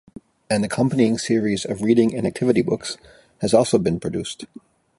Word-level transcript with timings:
An 0.49 0.63
accompanying 0.63 1.19
series 1.19 1.63
of 1.63 1.83
reading 1.83 2.15
and 2.17 2.25
activity 2.25 2.63
books 2.63 2.97
has 3.41 3.53
also 3.53 3.77
been 3.77 3.99
produced. 3.99 4.45